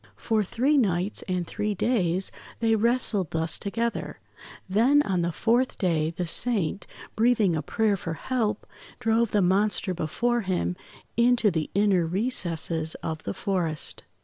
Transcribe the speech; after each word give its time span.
For 0.15 0.43
three 0.43 0.79
nights 0.79 1.21
and 1.27 1.45
three 1.45 1.75
days, 1.75 2.31
they 2.59 2.75
wrestled 2.75 3.29
thus 3.29 3.59
together, 3.59 4.19
then 4.67 5.03
on 5.03 5.21
the 5.21 5.31
fourth 5.31 5.77
day 5.77 6.09
the 6.09 6.25
Saint, 6.25 6.87
breathing 7.15 7.55
a 7.55 7.61
prayer 7.61 7.95
for 7.95 8.15
help, 8.15 8.65
drove 8.99 9.29
the 9.29 9.43
monster 9.43 9.93
before 9.93 10.41
him 10.41 10.75
into 11.17 11.51
the 11.51 11.69
inner 11.75 12.07
recesses 12.07 12.95
of 13.03 13.21
the 13.25 13.33
forest. 13.35 14.01